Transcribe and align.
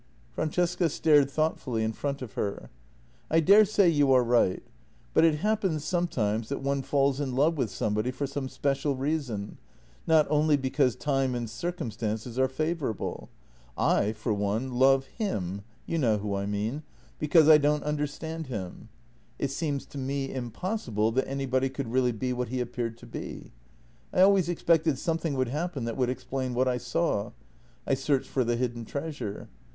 Francesca 0.31 0.89
stared 0.89 1.29
thoughtfully 1.29 1.83
in 1.83 1.93
front 1.93 2.23
of 2.23 2.33
her." 2.33 2.71
I 3.29 3.39
daresay 3.39 3.87
you 3.87 4.11
are 4.13 4.23
right. 4.23 4.63
But 5.13 5.25
it 5.25 5.35
happens 5.45 5.83
sometimes 5.83 6.49
that 6.49 6.63
one 6.63 6.81
falls 6.81 7.19
in 7.19 7.35
love 7.35 7.55
with 7.55 7.69
somebody 7.69 8.09
for 8.09 8.25
some 8.25 8.49
special 8.49 8.95
reason— 8.95 9.59
not 10.07 10.25
only 10.27 10.57
because 10.57 10.95
time 10.95 11.35
and 11.35 11.47
circumstances 11.47 12.39
are 12.39 12.47
favourable. 12.47 13.29
I 13.77 14.11
for 14.13 14.33
one 14.33 14.73
love 14.73 15.05
him— 15.05 15.61
you 15.85 15.99
know 15.99 16.17
who 16.17 16.33
I 16.33 16.47
mean— 16.47 16.81
because 17.19 17.47
I 17.47 17.59
don't 17.59 17.83
under 17.83 18.07
JENNY 18.07 18.33
113 18.33 18.45
stand 18.47 18.47
him. 18.47 18.89
It 19.37 19.51
seems 19.51 19.85
to 19.85 19.99
me 19.99 20.33
impossible 20.33 21.11
that 21.11 21.27
anybody 21.27 21.69
could 21.69 21.91
really 21.91 22.11
be 22.11 22.33
what 22.33 22.47
he 22.49 22.59
appeared 22.59 22.97
to 22.97 23.05
be. 23.05 23.51
I 24.11 24.21
always 24.21 24.49
expected 24.49 24.97
something 24.97 25.35
would 25.35 25.49
happen 25.49 25.85
that 25.85 25.95
would 25.95 26.09
explain 26.09 26.55
what 26.55 26.67
I 26.67 26.79
saw. 26.79 27.33
I 27.85 27.93
searched 27.93 28.29
for 28.29 28.43
the 28.43 28.55
hidden 28.55 28.83
treasure. 28.83 29.47